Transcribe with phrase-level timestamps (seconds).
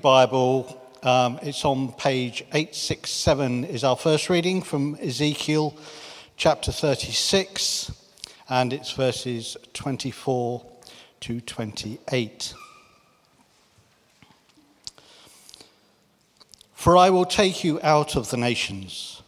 [0.00, 5.76] Bible, um, it's on page 867, is our first reading from Ezekiel
[6.38, 7.92] chapter 36,
[8.48, 10.64] and it's verses 24
[11.20, 12.54] to 28.
[16.72, 19.22] For I will take you out of the nations.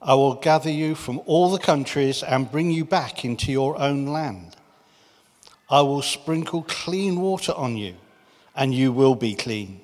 [0.00, 4.06] I will gather you from all the countries and bring you back into your own
[4.06, 4.56] land.
[5.70, 7.94] I will sprinkle clean water on you,
[8.56, 9.80] and you will be clean.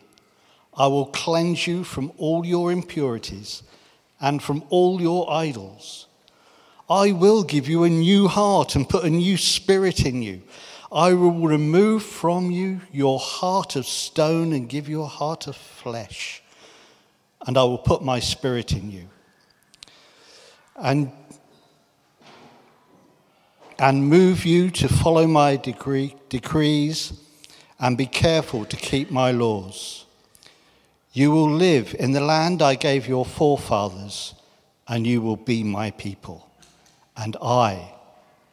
[0.79, 3.65] I will cleanse you from all your impurities
[4.21, 6.07] and from all your idols.
[6.89, 10.43] I will give you a new heart and put a new spirit in you.
[10.93, 15.57] I will remove from you your heart of stone and give you a heart of
[15.57, 16.43] flesh.
[17.47, 19.09] And I will put my spirit in you.
[20.77, 21.11] And,
[23.79, 27.13] and move you to follow my decree, decrees
[27.81, 30.07] and be careful to keep my laws.
[31.19, 34.35] You will live in the land I gave your forefathers,
[34.87, 36.49] and you will be my people,
[37.17, 37.93] and I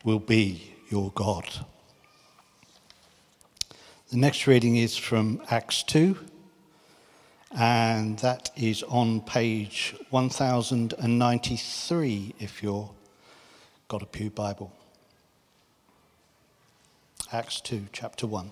[0.04, 1.48] will be your God.
[4.10, 6.18] The next reading is from Acts 2,
[7.52, 12.90] and that is on page 1093 if you've
[13.88, 14.74] got a Pew Bible.
[17.32, 18.52] Acts 2, chapter 1.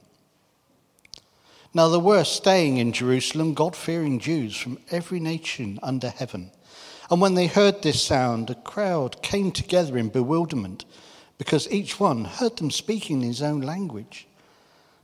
[1.73, 6.51] Now there were staying in Jerusalem God fearing Jews from every nation under heaven.
[7.09, 10.85] And when they heard this sound, a crowd came together in bewilderment
[11.37, 14.27] because each one heard them speaking in his own language.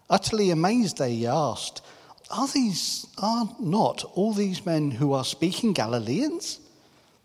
[0.09, 1.81] Utterly amazed, they asked,
[2.29, 6.59] Are these are not all these men who are speaking Galileans?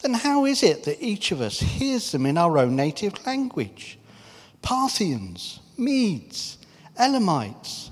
[0.01, 3.99] Then how is it that each of us hears them in our own native language?
[4.63, 6.59] Parthians, Medes,
[6.99, 7.92] Elamites,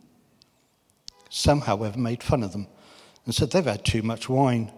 [1.33, 2.67] Some, however, made fun of them
[3.25, 4.69] and said they've had too much wine.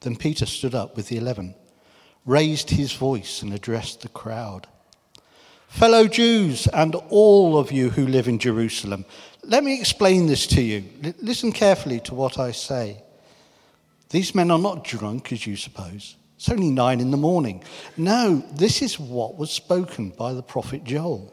[0.00, 1.54] Then Peter stood up with the eleven,
[2.26, 4.66] raised his voice, and addressed the crowd.
[5.68, 9.04] Fellow Jews and all of you who live in Jerusalem,
[9.44, 10.82] let me explain this to you.
[11.04, 13.00] L- listen carefully to what I say.
[14.08, 16.16] These men are not drunk, as you suppose.
[16.34, 17.62] It's only nine in the morning.
[17.96, 21.32] No, this is what was spoken by the prophet Joel.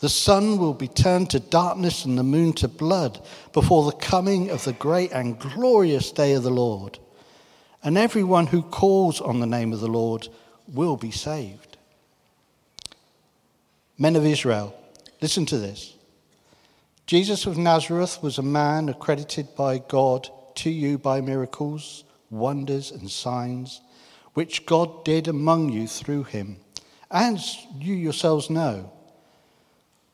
[0.00, 3.22] The sun will be turned to darkness and the moon to blood
[3.52, 6.98] before the coming of the great and glorious day of the Lord.
[7.82, 10.28] And everyone who calls on the name of the Lord
[10.66, 11.76] will be saved.
[13.98, 14.74] Men of Israel,
[15.20, 15.94] listen to this.
[17.06, 23.10] Jesus of Nazareth was a man accredited by God to you by miracles, wonders, and
[23.10, 23.82] signs,
[24.32, 26.56] which God did among you through him,
[27.10, 28.92] as you yourselves know.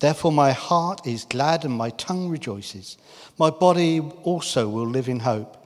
[0.00, 2.96] Therefore, my heart is glad and my tongue rejoices.
[3.38, 5.56] My body also will live in hope,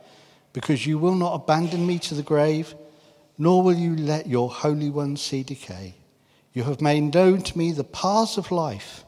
[0.52, 2.74] because you will not abandon me to the grave,
[3.38, 5.94] nor will you let your Holy One see decay.
[6.52, 9.04] You have made known to me the paths of life,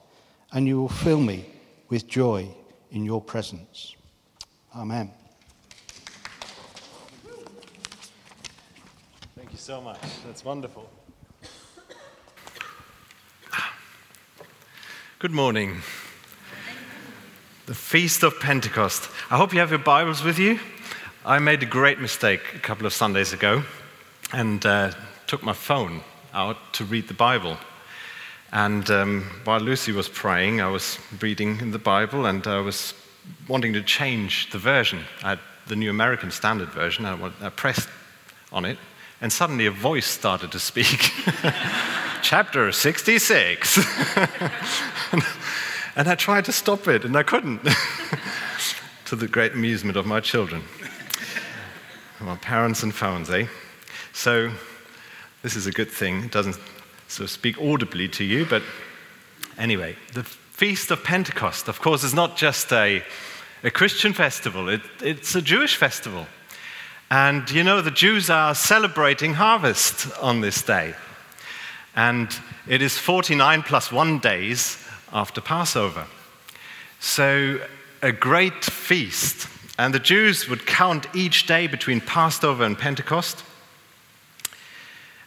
[0.53, 1.47] and you will fill me
[1.89, 2.49] with joy
[2.91, 3.95] in your presence.
[4.75, 5.11] Amen.
[9.37, 10.01] Thank you so much.
[10.25, 10.89] That's wonderful.
[15.19, 15.81] Good morning.
[17.65, 19.09] The Feast of Pentecost.
[19.31, 20.61] I hope you have your Bibles with you.
[21.25, 23.63] I made a great mistake a couple of Sundays ago
[24.35, 24.93] and uh,
[25.27, 26.03] took my phone
[26.35, 27.57] out to read the Bible.
[28.53, 32.93] And um, while Lucy was praying, I was reading in the Bible and I was
[33.49, 35.01] wanting to change the version.
[35.23, 37.07] I had the New American Standard Version.
[37.07, 37.89] I, I pressed
[38.53, 38.77] on it,
[39.23, 41.11] and suddenly a voice started to speak.
[42.23, 43.79] Chapter 66.
[45.97, 47.61] and I tried to stop it, and I couldn't,
[49.07, 50.63] to the great amusement of my children.
[52.21, 53.47] My parents and phones, eh?
[54.13, 54.51] So,
[55.43, 56.25] this is a good thing.
[56.25, 56.59] It doesn't
[57.09, 58.63] sort of speak audibly to you, but
[59.59, 63.03] anyway, the Feast of Pentecost, of course, is not just a,
[63.63, 66.27] a Christian festival, it, it's a Jewish festival.
[67.11, 70.95] And you know, the Jews are celebrating harvest on this day.
[71.97, 72.29] And
[72.69, 74.79] it is 49 plus one days
[75.13, 76.07] after Passover.
[77.01, 77.59] So,
[78.03, 79.49] a great feast.
[79.79, 83.43] And the Jews would count each day between Passover and Pentecost.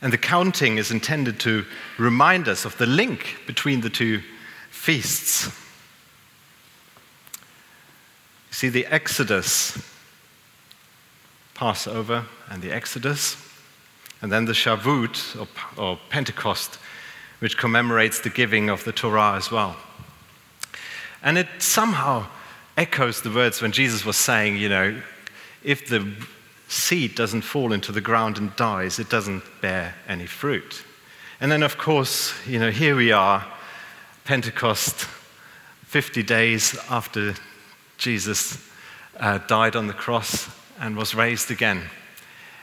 [0.02, 1.66] And the counting is intended to
[1.98, 4.22] remind us of the link between the two
[4.70, 5.48] feasts.
[8.50, 9.78] You see, the Exodus,
[11.54, 13.36] Passover and the Exodus,
[14.22, 16.78] and then the Shavuot, or, or Pentecost,
[17.40, 19.78] which commemorates the giving of the Torah as well.
[21.24, 22.28] And it somehow
[22.78, 25.02] echoes the words when Jesus was saying, you know,
[25.64, 26.14] if the
[26.68, 30.84] seed doesn't fall into the ground and dies, it doesn't bear any fruit.
[31.42, 33.46] And then, of course, you know, here we are
[34.26, 35.08] Pentecost,
[35.86, 37.34] 50 days after
[37.98, 38.64] Jesus
[39.20, 40.50] uh, died on the cross
[40.80, 41.82] and was raised again.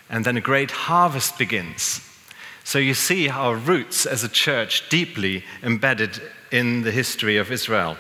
[0.09, 2.01] And then a great harvest begins.
[2.65, 6.21] So you see our roots as a church deeply embedded
[6.51, 7.97] in the history of Israel.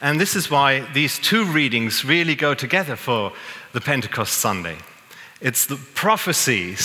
[0.00, 3.32] And this is why these two readings really go together for
[3.72, 4.76] the Pentecost Sunday.
[5.40, 6.76] It's the prophecy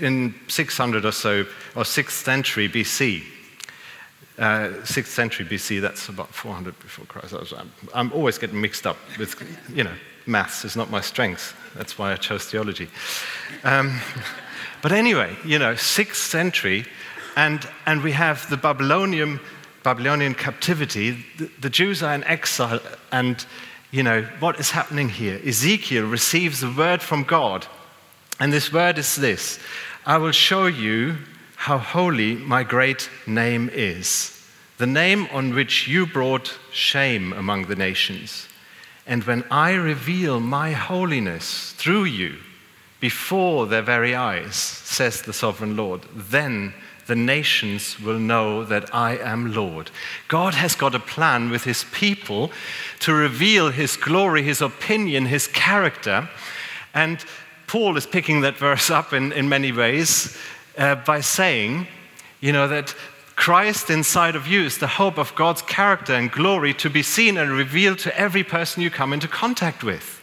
[0.00, 1.42] in 600 or so,
[1.76, 3.22] or 6th century BC,
[4.38, 7.34] uh, 6th century BC, that's about 400 before Christ.
[7.56, 9.36] I'm, I'm, always getting mixed up with,
[9.72, 9.94] you know,
[10.26, 11.56] maths is not my strength.
[11.74, 12.88] That's why I chose theology.
[13.64, 14.00] Um,
[14.82, 16.86] but anyway, you know, 6th century,
[17.36, 19.40] and, and we have the Babylonian,
[19.82, 21.24] Babylonian captivity.
[21.38, 22.80] The, the Jews are in exile,
[23.10, 23.44] and,
[23.90, 25.40] you know, what is happening here?
[25.44, 27.66] Ezekiel receives a word from God,
[28.38, 29.58] and this word is this
[30.04, 31.16] I will show you
[31.56, 34.36] how holy my great name is,
[34.78, 38.48] the name on which you brought shame among the nations.
[39.06, 42.36] And when I reveal my holiness through you
[43.00, 46.72] before their very eyes, says the sovereign Lord, then
[47.06, 49.90] the nations will know that I am Lord.
[50.28, 52.52] God has got a plan with his people
[53.00, 56.28] to reveal his glory, his opinion, his character.
[56.94, 57.24] And
[57.66, 60.36] Paul is picking that verse up in, in many ways
[60.78, 61.88] uh, by saying,
[62.40, 62.94] you know, that
[63.36, 67.36] Christ inside of you is the hope of God's character and glory to be seen
[67.36, 70.20] and revealed to every person you come into contact with.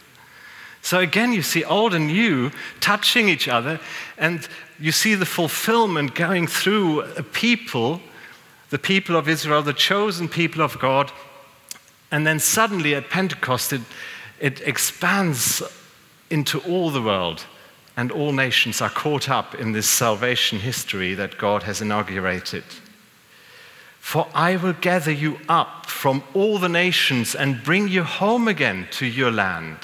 [0.81, 3.79] So again, you see old and new touching each other,
[4.17, 4.47] and
[4.79, 8.01] you see the fulfillment going through a people,
[8.69, 11.11] the people of Israel, the chosen people of God.
[12.11, 13.81] And then suddenly at Pentecost, it,
[14.39, 15.61] it expands
[16.29, 17.45] into all the world
[17.97, 22.63] and all nations are caught up in this salvation history that God has inaugurated.
[24.09, 28.87] For I will gather you up from all the nations and bring you home again
[28.93, 29.77] to your land,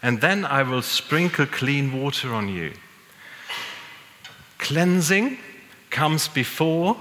[0.00, 2.74] and then I will sprinkle clean water on you.
[4.58, 5.38] Cleansing
[5.90, 6.96] comes before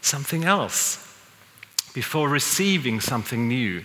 [0.00, 1.06] something else,
[1.92, 3.84] before receiving something new.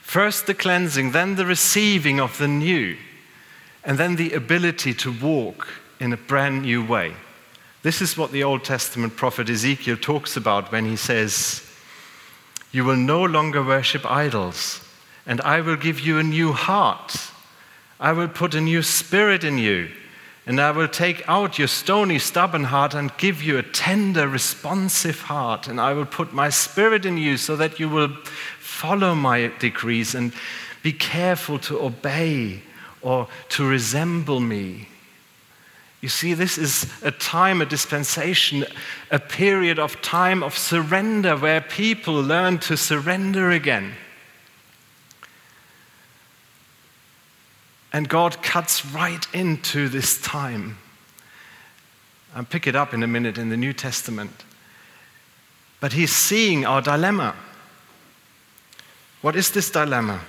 [0.00, 2.96] First the cleansing, then the receiving of the new
[3.84, 5.68] and then the ability to walk
[6.00, 7.12] in a brand new way.
[7.82, 11.66] This is what the Old Testament prophet Ezekiel talks about when he says,
[12.72, 14.86] You will no longer worship idols,
[15.26, 17.16] and I will give you a new heart.
[17.98, 19.90] I will put a new spirit in you,
[20.46, 25.20] And I will take out your stony, stubborn heart and give you a tender, responsive
[25.20, 25.68] heart.
[25.68, 28.08] And I will put my spirit in you so that you will
[28.58, 30.32] follow my decrees and
[30.82, 32.62] be careful to obey
[33.02, 34.88] or to resemble me.
[36.00, 38.64] You see, this is a time, a dispensation,
[39.10, 43.92] a period of time of surrender where people learn to surrender again.
[47.92, 50.78] And God cuts right into this time.
[52.34, 54.44] I'll pick it up in a minute in the New Testament.
[55.80, 57.34] But He's seeing our dilemma.
[59.20, 60.20] What is this dilemma?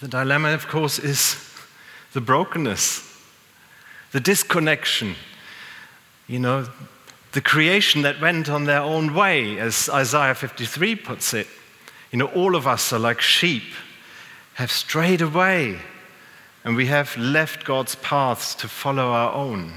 [0.00, 1.36] The dilemma, of course, is
[2.12, 3.05] the brokenness,
[4.12, 5.14] the disconnection.
[6.26, 6.68] You know,
[7.32, 11.46] the creation that went on their own way, as Isaiah 53 puts it.
[12.10, 13.74] You know, all of us are like sheep,
[14.54, 15.78] have strayed away,
[16.64, 19.74] and we have left God's paths to follow our own.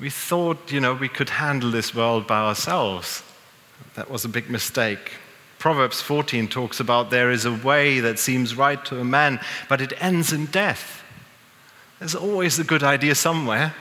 [0.00, 3.22] We thought, you know, we could handle this world by ourselves.
[3.94, 5.12] That was a big mistake.
[5.58, 9.80] Proverbs 14 talks about there is a way that seems right to a man, but
[9.80, 11.02] it ends in death.
[11.98, 13.74] There's always a good idea somewhere.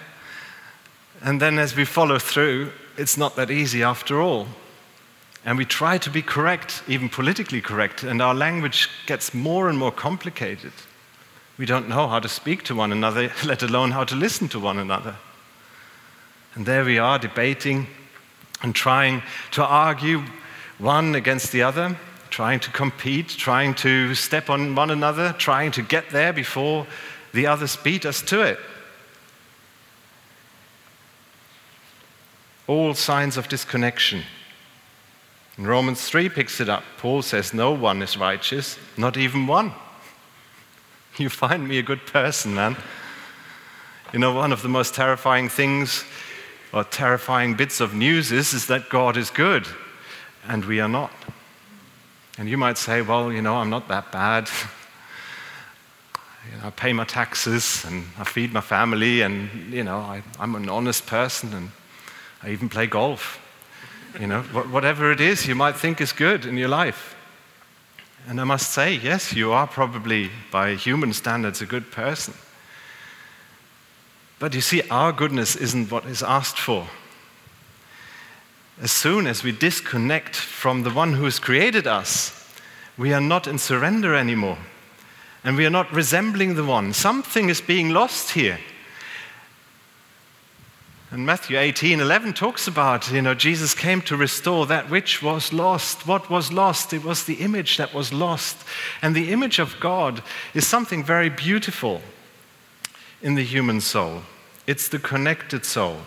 [1.22, 4.48] And then as we follow through, it's not that easy after all.
[5.44, 9.78] And we try to be correct, even politically correct, and our language gets more and
[9.78, 10.72] more complicated.
[11.58, 14.60] We don't know how to speak to one another, let alone how to listen to
[14.60, 15.16] one another.
[16.56, 17.88] And there we are debating
[18.62, 20.24] and trying to argue
[20.80, 21.98] one against the other,
[22.30, 26.88] trying to compete, trying to step on one another, trying to get there before
[27.36, 28.60] the others beat us to it.
[32.68, 34.24] All signs of disconnection.
[35.58, 36.84] And Romans 3 picks it up.
[36.98, 39.74] Paul says, No one is righteous, not even one.
[41.18, 42.76] You find me a good person, man.
[44.12, 46.04] You know, one of the most terrifying things
[46.74, 49.66] or terrifying bits of news is, is that God is good
[50.46, 51.12] and we are not.
[52.38, 54.50] And you might say, well, you know, I'm not that bad.
[56.52, 60.24] you know, I pay my taxes and I feed my family, and, you know, I,
[60.40, 61.72] am an honest person and
[62.44, 63.40] I even play golf.
[64.20, 67.16] You know, whatever it is you might think is good in your life.
[68.28, 72.34] And I must say, yes, you are probably, by human standards, a good person.
[74.40, 76.88] But you see, our goodness isn't what is asked for
[78.82, 82.32] as soon as we disconnect from the one who has created us,
[82.98, 84.58] we are not in surrender anymore.
[85.46, 86.92] And we are not resembling the one.
[86.92, 88.60] Something is being lost here.
[91.12, 95.54] And Matthew 18 11 talks about, you know, Jesus came to restore that which was
[95.54, 96.08] lost.
[96.08, 96.94] What was lost?
[96.94, 98.58] It was the image that was lost.
[99.04, 100.24] And the image of God
[100.56, 102.02] is something very beautiful
[103.22, 104.24] in the human soul.
[104.66, 105.98] It's the connected soul.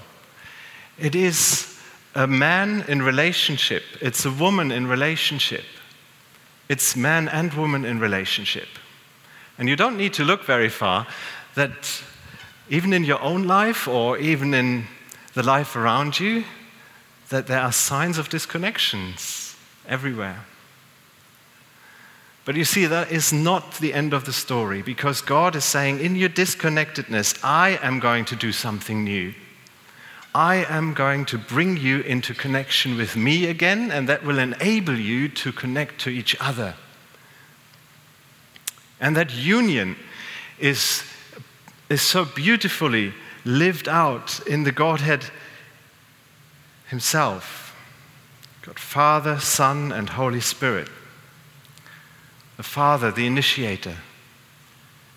[0.99, 1.79] It is
[2.17, 5.65] a man in relationship, it's a woman in relationship.
[6.69, 8.69] It's man and woman in relationship.
[9.59, 11.07] And you don't need to look very far
[11.55, 12.03] that
[12.71, 14.85] even in your own life or even in
[15.35, 16.45] the life around you,
[17.29, 20.45] that there are signs of disconnections everywhere.
[22.45, 26.01] But you see, that is not the end of the story because God is saying,
[26.01, 29.35] in your disconnectedness, I am going to do something new.
[30.35, 34.97] I am going to bring you into connection with me again, and that will enable
[34.97, 36.75] you to connect to each other.
[39.01, 39.97] And that union
[40.59, 41.03] is,
[41.89, 43.13] is so beautifully
[43.45, 45.25] lived out in the Godhead
[46.89, 47.65] Himself
[48.63, 50.89] God Father, Son, and Holy Spirit.
[52.59, 53.97] The Father, the initiator,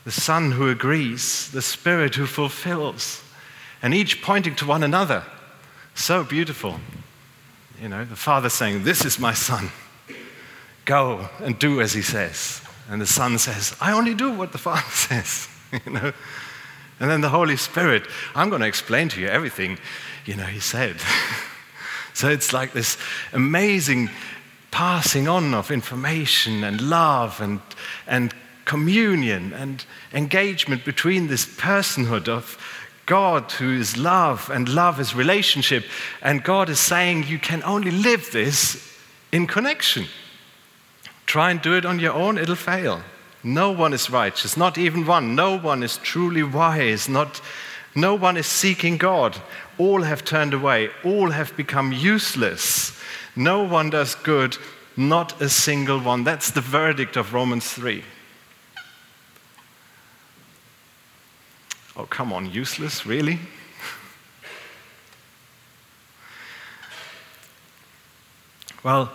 [0.06, 3.22] the Son who agrees, the Spirit who fulfills
[3.82, 5.24] and each pointing to one another.
[5.96, 6.80] So beautiful.
[7.82, 9.70] You know, the father saying, This is my son.
[10.86, 12.62] Go and do as he says.
[12.90, 15.48] And the son says, I only do what the father says.
[15.86, 16.14] you know?
[17.00, 18.04] And then the Holy Spirit,
[18.36, 19.80] I'm going to explain to you everything,
[20.26, 20.98] you know, he said.
[22.14, 22.98] so it's like this
[23.34, 24.10] amazing
[24.70, 27.60] passing on of information and love and,
[28.08, 28.34] and
[28.66, 29.84] communion and
[30.14, 32.58] engagement between this personhood of,
[33.08, 35.84] God who is love, and love is relationship.
[36.22, 38.96] And God is saying you can only live this
[39.32, 40.06] in connection.
[41.32, 43.02] Try and do it on your own, it'll fail.
[43.42, 45.34] No one is righteous, not even one.
[45.34, 47.40] No one is truly wise, not,
[47.96, 49.42] no one is seeking God.
[49.78, 53.00] All have turned away, all have become useless.
[53.34, 54.58] No one does good,
[54.98, 56.26] not a single one.
[56.26, 58.04] That's the verdict of Romans 3.
[61.96, 63.40] Oh, come on, useless, really?
[68.84, 69.14] well,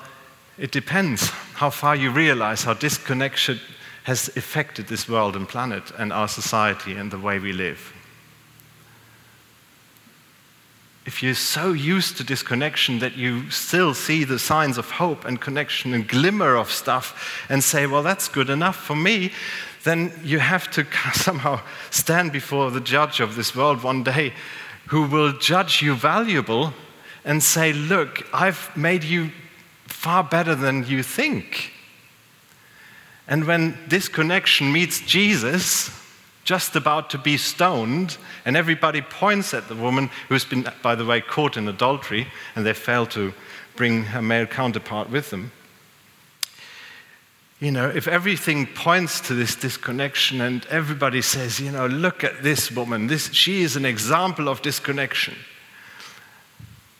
[0.57, 3.59] it depends how far you realize how disconnection
[4.05, 7.95] has affected this world and planet and our society and the way we live.
[11.07, 15.41] If you're so used to disconnection that you still see the signs of hope and
[15.41, 19.33] connection and glimmer of stuff and say, well, that's good enough for me,
[19.85, 21.61] then you have to somehow
[21.91, 24.35] stand before the judge of this world one day
[24.89, 26.75] who will judge you valuable
[27.25, 29.31] and say, look, I've made you
[30.07, 31.73] far better than you think.
[33.27, 35.91] And when this connection meets Jesus,
[36.45, 41.05] just about to be stoned, and everybody points at the woman who's been, by the
[41.05, 43.35] way, caught in adultery, and they fail to
[43.75, 45.51] bring her male counterpart with them.
[47.59, 52.45] You know, if everything points to this disconnection and everybody says, you know, look at
[52.45, 55.35] this woman, this, she is an example of disconnection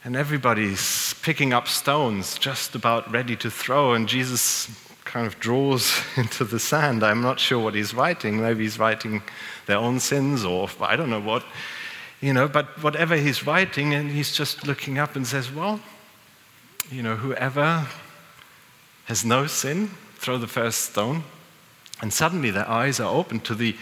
[0.07, 4.71] and everybody's picking up stones, just about ready to throw, and Jesus
[5.05, 7.03] kind of draws into the sand.
[7.03, 8.41] I'm not sure what he's writing.
[8.41, 9.21] Maybe he's writing
[9.67, 11.45] their own sins, or I don't know what.
[12.21, 15.81] You know, but whatever he's writing, and he's just looking up and says, Well,
[16.89, 17.89] you know, whoever
[19.07, 21.25] has no sin, throw the first stone.
[22.01, 23.75] And suddenly their eyes are open to the,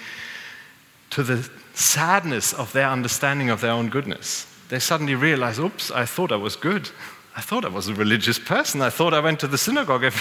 [1.10, 6.06] to the sadness of their understanding of their own goodness they suddenly realize, oops, I
[6.06, 6.90] thought I was good.
[7.36, 8.80] I thought I was a religious person.
[8.80, 10.04] I thought I went to the synagogue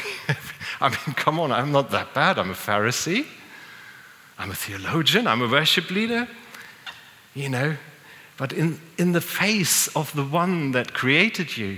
[0.82, 2.40] I mean, come on, I'm not that bad.
[2.40, 3.26] I'm a Pharisee.
[4.38, 5.28] I'm a theologian.
[5.28, 6.28] I'm a worship leader.
[7.36, 7.78] You know,
[8.38, 11.78] but in, in the face of the one that created you,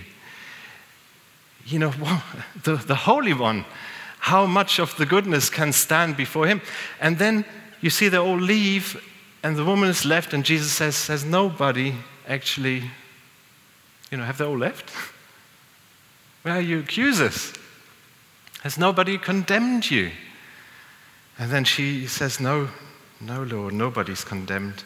[1.65, 1.93] you know,
[2.63, 3.65] the, the Holy One,
[4.19, 6.61] how much of the goodness can stand before him?
[6.99, 7.45] And then
[7.81, 9.01] you see they all leave,
[9.43, 11.93] and the woman is left, and Jesus says, Has nobody
[12.27, 12.83] actually,
[14.11, 14.89] you know, have they all left?
[16.43, 17.53] Where are your accusers?
[18.61, 20.11] Has nobody condemned you?
[21.37, 22.69] And then she says, No,
[23.19, 24.83] no, Lord, nobody's condemned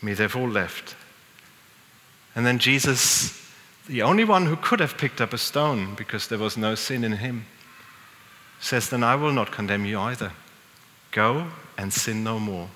[0.00, 0.14] me.
[0.14, 0.96] They've all left.
[2.34, 3.50] And then Jesus,
[3.86, 7.04] the only one who could have picked up a stone because there was no sin
[7.04, 7.46] in him,
[8.60, 10.32] says, Then I will not condemn you either.
[11.10, 12.68] Go and sin no more.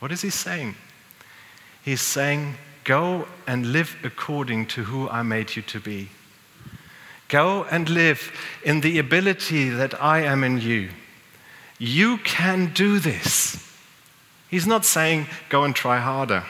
[0.00, 0.74] What is he saying?
[1.84, 6.10] He's saying, Go and live according to who I made you to be.
[7.28, 10.90] Go and live in the ability that I am in you.
[11.78, 13.56] You can do this.
[14.48, 16.44] He's not saying, go and try harder.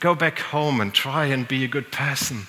[0.00, 2.46] Go back home and try and be a good person.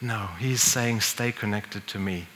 [0.00, 2.26] No, he's saying, stay connected to me.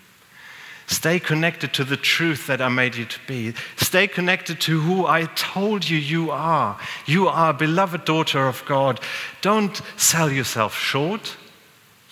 [0.86, 3.54] Stay connected to the truth that I made you to be.
[3.76, 6.78] Stay connected to who I told you you are.
[7.06, 9.00] You are a beloved daughter of God.
[9.40, 11.36] Don't sell yourself short.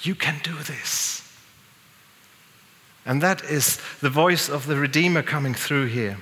[0.02, 1.22] You can do this.
[3.06, 6.18] And that is the voice of the Redeemer coming through here.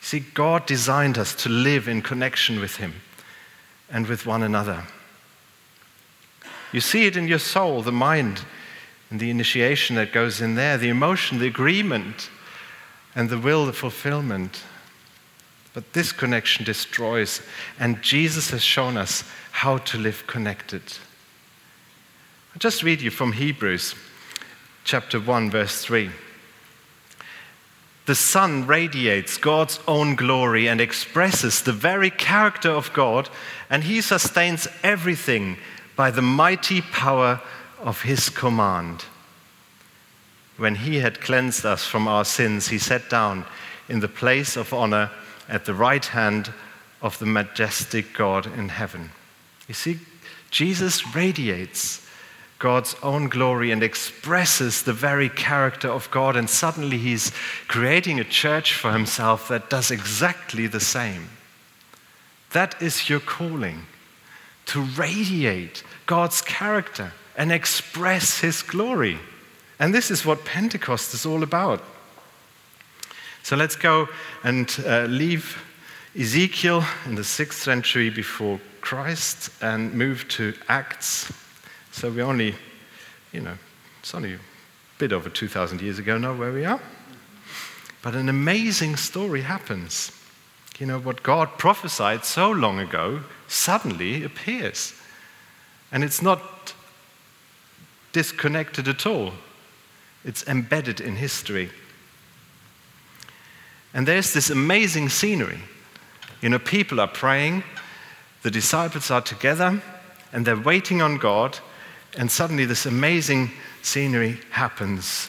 [0.00, 3.00] See, God designed us to live in connection with Him
[3.90, 4.84] and with one another.
[6.70, 8.42] You see it in your soul, the mind
[9.10, 12.30] and the initiation that goes in there, the emotion, the agreement,
[13.14, 14.62] and the will, the fulfillment.
[15.74, 17.42] But this connection destroys,
[17.78, 20.82] and Jesus has shown us how to live connected.
[22.52, 23.94] I'll just read you from Hebrews
[24.84, 26.10] chapter 1, verse 3.
[28.06, 33.28] The Son radiates God's own glory and expresses the very character of God,
[33.68, 35.58] and He sustains everything
[35.96, 37.40] by the mighty power
[37.80, 39.04] of his command.
[40.56, 43.44] When he had cleansed us from our sins, he sat down
[43.88, 45.10] in the place of honor
[45.48, 46.52] at the right hand
[47.02, 49.10] of the majestic God in heaven.
[49.68, 49.98] You see,
[50.50, 52.06] Jesus radiates
[52.58, 57.30] God's own glory and expresses the very character of God, and suddenly he's
[57.68, 61.28] creating a church for himself that does exactly the same.
[62.52, 63.82] That is your calling
[64.66, 69.18] to radiate God's character and express his glory.
[69.78, 71.82] And this is what Pentecost is all about.
[73.42, 74.08] So let's go
[74.42, 75.62] and uh, leave
[76.18, 81.32] Ezekiel in the sixth century before Christ and move to Acts.
[81.92, 82.54] So we only,
[83.32, 83.56] you know,
[84.00, 84.38] it's only a
[84.98, 86.80] bit over 2,000 years ago now where we are.
[88.02, 90.10] But an amazing story happens.
[90.78, 94.94] You know, what God prophesied so long ago suddenly appears.
[95.92, 96.40] And it's not
[98.16, 99.34] disconnected at all,
[100.24, 101.68] it's embedded in history.
[103.92, 105.60] And there's this amazing scenery.
[106.40, 107.62] You know, people are praying,
[108.40, 109.82] the disciples are together,
[110.32, 111.58] and they're waiting on God,
[112.16, 113.50] and suddenly this amazing
[113.82, 115.28] scenery happens.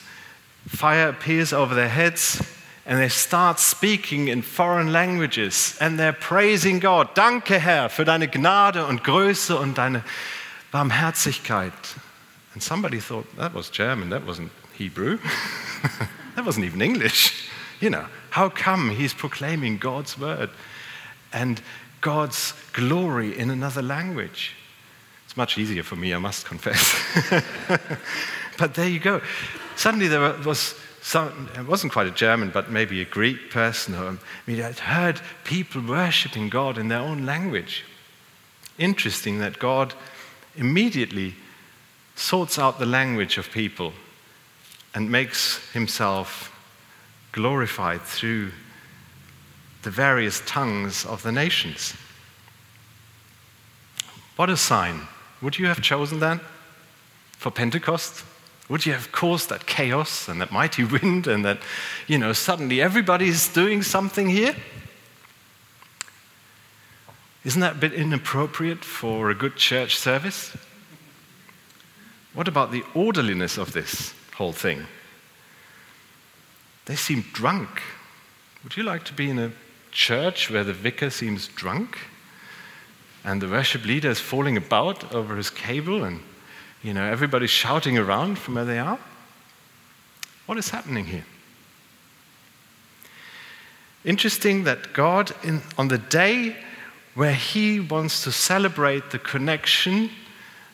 [0.70, 2.42] Fire appears over their heads,
[2.86, 7.14] and they start speaking in foreign languages, and they're praising God.
[7.16, 10.06] Danke, Herr, für deine Gnade und Größe und deine
[10.72, 11.74] Barmherzigkeit.
[12.58, 15.20] And somebody thought, that was German, that wasn't Hebrew,
[16.36, 17.48] that wasn't even English.
[17.80, 20.50] You know, how come he's proclaiming God's word
[21.32, 21.62] and
[22.02, 24.56] God's glory in another language?
[25.26, 27.00] It's much easier for me, I must confess.
[28.58, 29.22] but there you go.
[29.76, 33.94] Suddenly there was some, it wasn't quite a German, but maybe a Greek person.
[33.94, 34.18] Or, I
[34.48, 37.84] mean, I'd heard people worshiping God in their own language.
[38.80, 39.94] Interesting that God
[40.56, 41.36] immediately
[42.18, 43.94] sorts out the language of people
[44.94, 46.52] and makes himself
[47.32, 48.52] glorified through
[49.84, 51.94] the various tongues of the nations.
[54.36, 55.08] What a sign.
[55.42, 56.42] Would you have chosen that
[57.34, 58.26] for Pentecost?
[58.70, 61.60] Would you have caused that chaos and that mighty wind and that,
[62.08, 64.56] you know, suddenly everybody's doing something here?
[67.46, 70.58] Isn't that a bit inappropriate for a good church service?
[72.38, 74.86] What about the orderliness of this whole thing?
[76.86, 77.82] They seem drunk.
[78.64, 79.52] Would you like to be in a
[79.90, 81.98] church where the vicar seems drunk
[83.24, 86.20] and the worship leader is falling about over his cable and
[86.84, 89.00] you know everybody's shouting around from where they are?
[90.46, 91.26] What is happening here?
[94.06, 96.56] Interesting that God, in, on the day
[97.16, 100.12] where He wants to celebrate the connection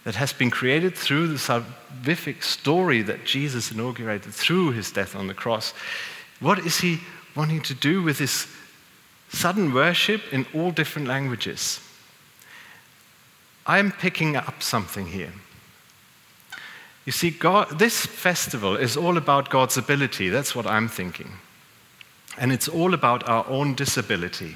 [0.03, 5.27] that has been created through the salvific story that Jesus inaugurated through His death on
[5.27, 5.73] the cross,
[6.39, 6.99] what is He
[7.35, 8.47] wanting to do with this
[9.29, 11.79] sudden worship in all different languages?
[13.65, 15.31] I'm picking up something here.
[17.05, 20.29] You see, God, this festival is all about God's ability.
[20.29, 21.31] That's what I'm thinking.
[22.37, 24.55] And it's all about our own disability.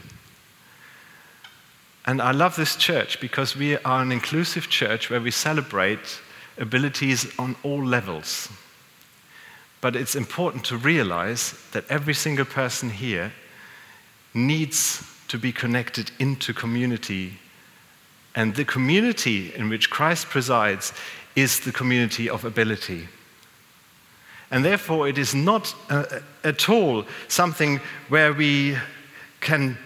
[2.07, 6.21] And I love this church because we are an inclusive church where we celebrate
[6.57, 8.47] abilities on all levels.
[9.81, 13.33] But it's important to realize that every single person here
[14.33, 17.33] needs to be connected into community.
[18.35, 20.93] And the community in which Christ presides
[21.35, 23.09] is the community of ability.
[24.49, 26.05] And therefore, it is not uh,
[26.45, 28.77] at all something where we
[29.41, 29.77] can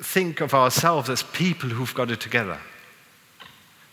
[0.00, 2.58] think of ourselves as people who've got it together.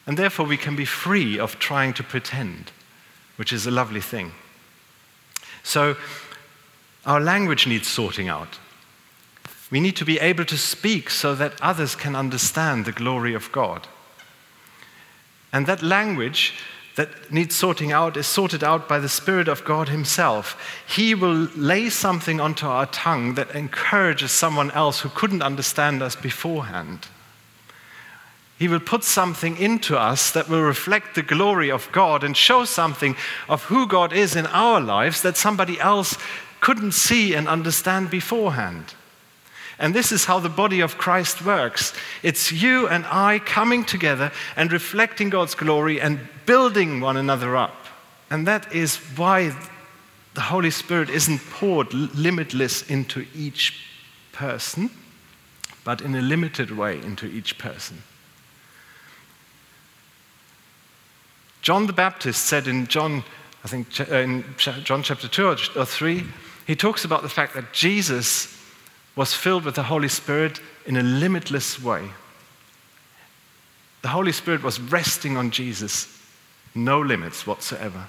[0.08, 2.72] And therefore, we can be free of trying to pretend,
[3.38, 4.34] which is a lovely thing.
[5.64, 5.96] So,
[7.06, 8.60] our language needs sorting out.
[9.72, 13.52] We need to be able to speak so that others can understand the glory of
[13.52, 13.88] God.
[15.52, 16.54] And that language
[16.96, 20.58] that needs sorting out is sorted out by the Spirit of God Himself.
[20.88, 26.16] He will lay something onto our tongue that encourages someone else who couldn't understand us
[26.16, 27.08] beforehand.
[28.58, 32.64] He will put something into us that will reflect the glory of God and show
[32.64, 33.18] something
[33.50, 36.18] of who God is in our lives that somebody else
[36.62, 38.94] couldn't see and understand beforehand.
[39.78, 41.94] And this is how the body of Christ works.
[42.24, 47.76] It's you and I coming together and reflecting God's glory and building one another up.
[48.30, 49.56] And that is why
[50.34, 53.82] the Holy Spirit isn't poured limitless into each
[54.32, 54.90] person,
[55.84, 58.02] but in a limited way into each person.
[61.62, 63.24] John the Baptist said in John,
[63.64, 66.24] I think uh, in John chapter 2 or 3,
[66.68, 68.55] he talks about the fact that Jesus
[69.16, 72.10] was filled with the Holy Spirit in a limitless way.
[74.02, 76.22] The Holy Spirit was resting on Jesus,
[76.76, 78.08] no limits whatsoever.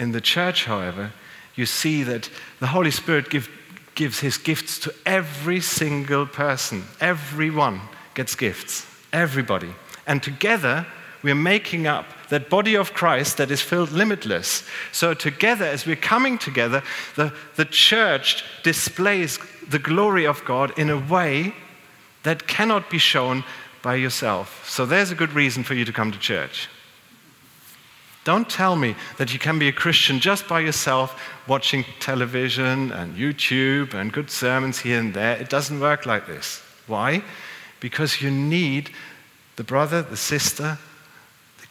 [0.00, 1.12] In the church, however,
[1.54, 3.48] you see that the Holy Spirit give,
[3.94, 6.84] gives his gifts to every single person.
[7.00, 7.80] Everyone
[8.14, 9.74] gets gifts, everybody.
[10.06, 10.86] And together,
[11.22, 14.64] we're making up that body of Christ that is filled limitless.
[14.90, 16.82] So, together, as we're coming together,
[17.14, 21.54] the, the church displays the glory of God in a way
[22.22, 23.44] that cannot be shown
[23.82, 24.66] by yourself.
[24.66, 26.70] So, there's a good reason for you to come to church.
[28.24, 33.14] Don't tell me that you can be a Christian just by yourself, watching television and
[33.14, 35.36] YouTube and good sermons here and there.
[35.36, 36.62] It doesn't work like this.
[36.86, 37.24] Why?
[37.78, 38.88] Because you need
[39.56, 40.78] the brother, the sister,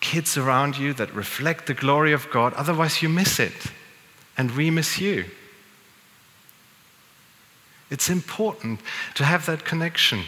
[0.01, 2.53] kids around you that reflect the glory of God.
[2.55, 3.71] Otherwise, you miss it.
[4.37, 5.25] And we miss you.
[7.89, 8.79] It's important
[9.15, 10.23] to have that connection.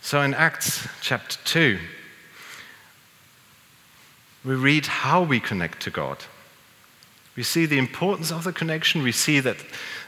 [0.00, 1.78] So in Acts chapter 2,
[4.44, 6.18] we read how we connect to God.
[7.36, 9.02] We see the importance of the connection.
[9.02, 9.56] We see that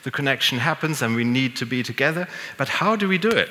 [0.03, 2.29] the connection happens and we need to be together.
[2.57, 3.51] But how do we do it?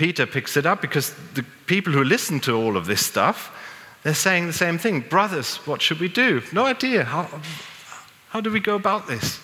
[0.00, 3.54] Peter picks it up because the people who listen to all of this stuff,
[4.02, 5.00] they're saying the same thing.
[5.00, 6.40] Brothers, what should we do?
[6.54, 7.04] No idea.
[7.04, 7.28] How,
[8.30, 9.38] how do we go about this?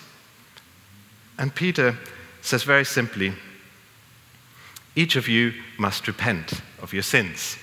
[1.37, 1.99] And Peter
[2.41, 3.35] says very simply,
[4.95, 7.59] each of you must repent of your sins.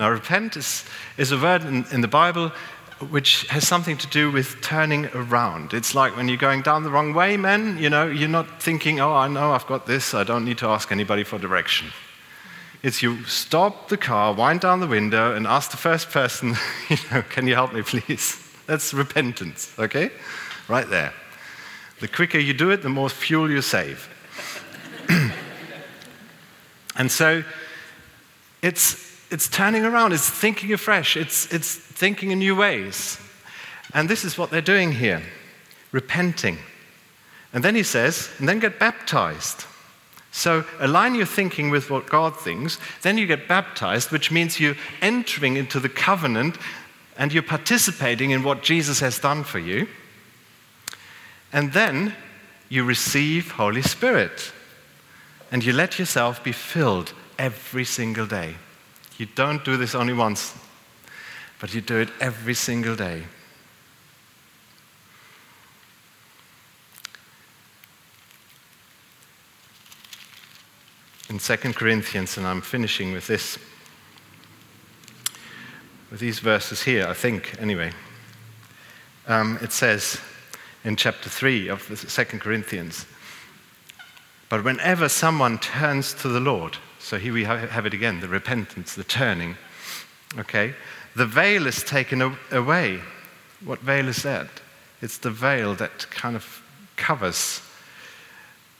[0.00, 0.84] Now, repent is,
[1.16, 2.50] is a word in, in the Bible
[3.10, 5.72] which has something to do with turning around.
[5.72, 9.00] It's like when you're going down the wrong way, man, you know, you're not thinking,
[9.00, 11.88] oh, I know I've got this, I don't need to ask anybody for direction.
[12.82, 16.56] It's you stop the car, wind down the window, and ask the first person,
[16.88, 18.44] you know, can you help me, please?
[18.66, 20.10] That's repentance, okay?
[20.68, 21.12] Right there.
[22.00, 24.08] The quicker you do it, the more fuel you save.
[26.96, 27.42] and so
[28.62, 33.18] it's it's turning around, it's thinking afresh, it's, it's thinking in new ways.
[33.94, 35.22] And this is what they're doing here
[35.92, 36.58] repenting.
[37.52, 39.64] And then he says, and then get baptized.
[40.30, 44.76] So align your thinking with what God thinks, then you get baptized, which means you're
[45.00, 46.58] entering into the covenant
[47.16, 49.88] and you're participating in what Jesus has done for you.
[51.52, 52.14] And then
[52.68, 54.52] you receive Holy Spirit.
[55.50, 58.54] And you let yourself be filled every single day.
[59.18, 60.54] You don't do this only once,
[61.60, 63.24] but you do it every single day.
[71.28, 73.58] In 2 Corinthians, and I'm finishing with this,
[76.12, 77.92] with these verses here, I think, anyway.
[79.26, 80.20] Um, it says
[80.84, 83.04] in chapter 3 of the 2 Corinthians,
[84.48, 86.78] but whenever someone turns to the Lord,
[87.08, 89.56] so here we have it again the repentance, the turning.
[90.38, 90.74] Okay?
[91.16, 93.00] The veil is taken away.
[93.64, 94.48] What veil is that?
[95.00, 96.62] It's the veil that kind of
[96.96, 97.62] covers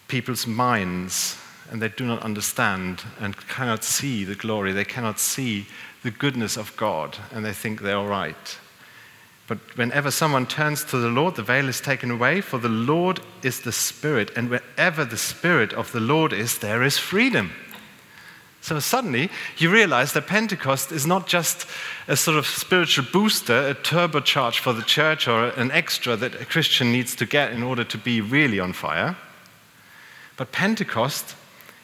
[0.08, 1.38] people's minds
[1.70, 4.72] and they do not understand and cannot see the glory.
[4.72, 5.64] They cannot see
[6.02, 8.58] the goodness of God and they think they're all right.
[9.46, 13.20] But whenever someone turns to the Lord, the veil is taken away, for the Lord
[13.42, 17.52] is the Spirit, and wherever the Spirit of the Lord is, there is freedom.
[18.60, 21.66] So suddenly you realize that Pentecost is not just
[22.06, 26.44] a sort of spiritual booster, a turbocharge for the church, or an extra that a
[26.44, 29.16] Christian needs to get in order to be really on fire.
[30.36, 31.34] But Pentecost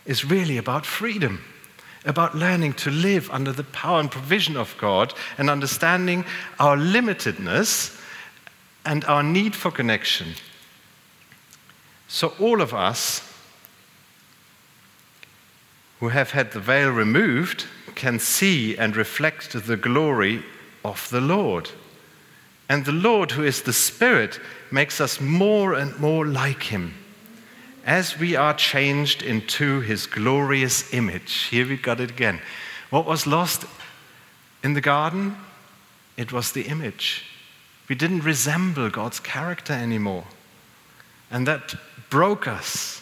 [0.05, 1.43] is really about freedom,
[2.05, 6.25] about learning to live under the power and provision of God and understanding
[6.59, 8.01] our limitedness
[8.85, 10.35] and our need for connection.
[12.07, 13.24] So, all of us
[16.05, 17.65] who have had the veil removed
[17.95, 20.43] can see and reflect the glory
[20.85, 21.71] of the Lord.
[22.69, 24.39] And the Lord, who is the Spirit,
[24.71, 26.93] makes us more and more like Him
[27.87, 31.45] as we are changed into His glorious image.
[31.45, 32.39] Here we got it again.
[32.91, 33.65] What was lost
[34.63, 35.35] in the garden?
[36.19, 37.25] It was the image.
[37.89, 40.25] We didn't resemble God's character anymore.
[41.31, 41.75] And that
[42.11, 43.01] broke us.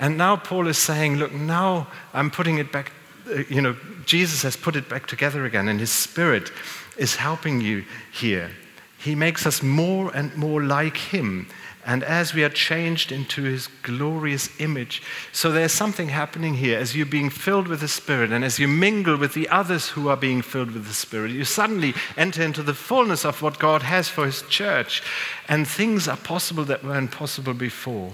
[0.00, 2.90] And now Paul is saying, look, now I'm putting it back,
[3.30, 6.50] uh, you know, Jesus has put it back together again, and his spirit
[6.96, 8.50] is helping you here.
[8.98, 11.48] He makes us more and more like him.
[11.86, 16.78] And as we are changed into his glorious image, so there's something happening here.
[16.78, 20.08] As you're being filled with the Spirit and as you mingle with the others who
[20.08, 23.82] are being filled with the Spirit, you suddenly enter into the fullness of what God
[23.82, 25.02] has for his church.
[25.48, 28.12] And things are possible that weren't possible before.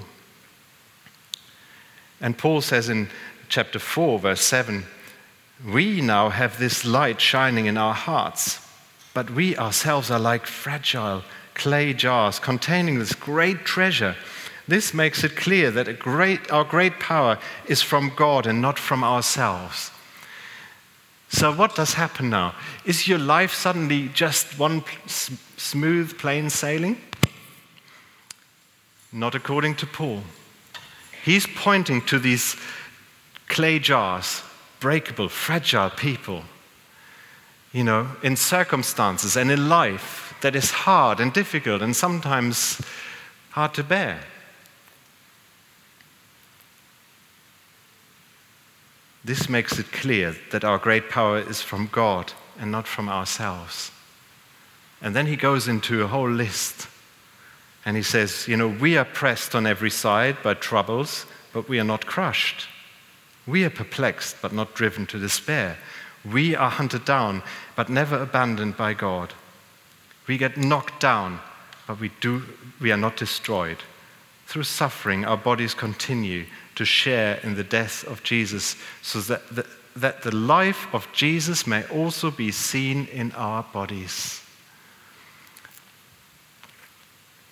[2.21, 3.09] And Paul says in
[3.49, 4.85] chapter 4, verse 7
[5.73, 8.61] We now have this light shining in our hearts,
[9.15, 11.23] but we ourselves are like fragile
[11.55, 14.15] clay jars containing this great treasure.
[14.69, 19.05] This makes it clear that great, our great power is from God and not from
[19.05, 19.91] ourselves.
[21.29, 22.55] So, what does happen now?
[22.85, 24.85] Is your life suddenly just one
[25.57, 27.01] smooth, plain sailing?
[29.13, 30.23] Not according to Paul.
[31.27, 32.55] He's pointing to these
[33.49, 34.45] clay jars,
[34.79, 36.45] breakable, fragile people,
[37.73, 42.81] you know, in circumstances and in life that is hard and difficult and sometimes
[43.51, 44.21] hard to bear.
[49.25, 53.91] This makes it clear that our great power is from God and not from ourselves.
[55.03, 56.87] And then he goes into a whole list
[57.87, 61.79] And he says, You know, we are pressed on every side by troubles, but we
[61.79, 62.67] are not crushed.
[63.47, 65.79] We are perplexed, but not driven to despair.
[66.31, 67.45] We are hunted down,
[67.77, 69.33] but never abandoned by God.
[70.27, 71.39] We get knocked down,
[71.87, 72.43] but we, do,
[72.81, 73.79] we are not destroyed.
[74.47, 79.65] Through suffering, our bodies continue to share in the death of Jesus, so that the,
[79.95, 84.43] that the life of Jesus may also be seen in our bodies.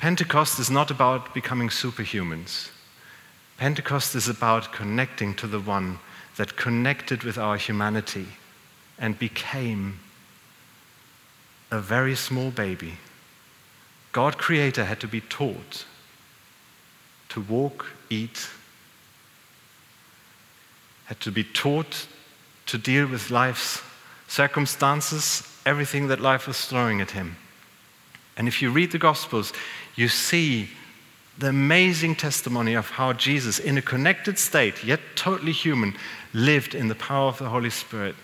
[0.05, 2.69] Pentecost is not about becoming superhumans.
[3.57, 5.99] Pentecost is about connecting to the one
[6.37, 8.27] that connected with our humanity
[8.99, 9.99] and became
[11.71, 12.99] a very small baby.
[14.13, 15.87] God, Creator, had to be taught
[17.31, 18.51] to walk, eat,
[21.07, 22.07] had to be taught
[22.67, 23.81] to deal with life's
[24.29, 27.37] circumstances, everything that life was throwing at him.
[28.37, 29.53] And if you read the Gospels,
[29.97, 30.69] you see
[31.39, 35.97] the amazing testimony of how Jesus, in a connected state, yet totally human,
[36.33, 38.15] lived in the power of the Holy Spirit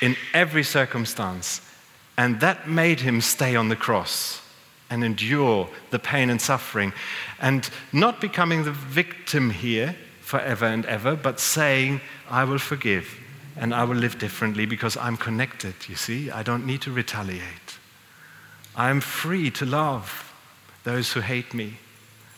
[0.00, 1.60] in every circumstance.
[2.16, 4.40] And that made him stay on the cross
[4.88, 6.92] and endure the pain and suffering.
[7.40, 12.00] And not becoming the victim here forever and ever, but saying,
[12.30, 13.18] I will forgive
[13.56, 16.30] and I will live differently because I'm connected, you see?
[16.30, 17.78] I don't need to retaliate.
[18.76, 20.26] I'm free to love
[20.86, 21.74] those who hate me.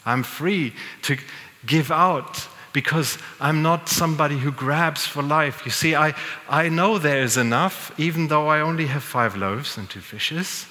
[0.06, 1.18] I'm free to
[1.66, 5.64] give out because I'm not somebody who grabs for life.
[5.66, 6.14] You see, I,
[6.48, 10.66] I know there is enough, even though I only have five loaves and two fishes.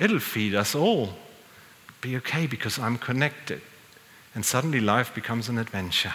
[0.00, 1.10] It'll feed us all.
[2.00, 3.60] Be okay because I'm connected.
[4.34, 6.14] And suddenly life becomes an adventure,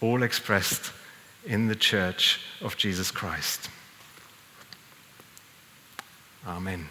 [0.00, 0.92] all expressed
[1.44, 3.68] in the church of Jesus Christ.
[6.46, 6.88] Amen.